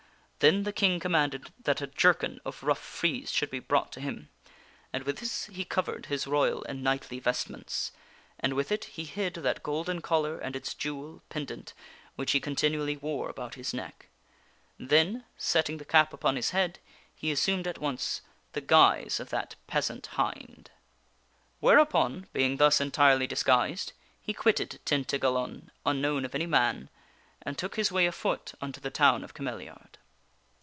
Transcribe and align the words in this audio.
Then 0.43 0.63
the 0.63 0.73
King 0.73 0.99
commanded 0.99 1.53
that 1.65 1.81
a 1.81 1.85
jerkin 1.85 2.41
of 2.43 2.63
rough 2.63 2.79
frieze 2.79 3.29
should 3.29 3.51
be 3.51 3.59
brought 3.59 3.91
to 3.91 3.99
him, 3.99 4.29
and 4.91 5.03
with 5.03 5.19
this 5.19 5.45
he 5.45 5.63
covered 5.63 6.07
his 6.07 6.25
royal 6.25 6.63
and 6.63 6.83
knightly 6.83 7.19
vestments, 7.19 7.91
and 8.39 8.55
with 8.55 8.71
it 8.71 8.85
he 8.85 9.05
KING 9.05 9.05
ARTHUR 9.05 9.11
COMES 9.11 9.33
TO 9.33 9.41
CAMELIARD 9.41 9.51
83 9.51 9.51
hid 9.51 9.55
that 9.55 9.63
golden 9.63 10.01
collar 10.01 10.39
and 10.39 10.55
its 10.55 10.73
jewel, 10.73 11.21
pendent, 11.29 11.73
which 12.15 12.31
he 12.31 12.39
continually 12.39 12.97
wore 12.97 13.29
about 13.29 13.53
his 13.53 13.71
neck. 13.71 14.07
Then, 14.79 15.25
setting 15.37 15.77
the 15.77 15.85
cup 15.85 16.11
upon 16.11 16.37
his 16.37 16.49
head, 16.49 16.79
he 17.15 17.29
assumed 17.29 17.67
at 17.67 17.77
once 17.77 18.21
the 18.53 18.61
guise 18.61 19.19
of 19.19 19.29
that 19.29 19.53
peasant 19.67 20.07
hind. 20.07 20.71
Whereupon, 21.59 22.25
being 22.33 22.57
thus 22.57 22.81
entirely 22.81 23.27
disguised, 23.27 23.93
he 24.19 24.33
quitted 24.33 24.79
Tin 24.85 25.03
King 25.03 25.03
Arthur 25.23 25.45
tagalon 25.45 25.71
unknown 25.85 26.25
of 26.25 26.33
any 26.33 26.47
man, 26.47 26.89
and 27.43 27.59
took 27.59 27.75
his 27.75 27.91
way 27.91 28.07
a 28.07 28.11
foot 28.11 28.53
unto 28.59 28.79
^disgui^?" 28.79 28.83
the 28.85 28.89
town 28.89 29.23
of 29.23 29.35
Cameliard. 29.35 29.99